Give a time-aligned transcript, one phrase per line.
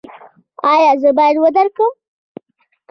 [0.71, 1.91] ایا زه باید ودریږم؟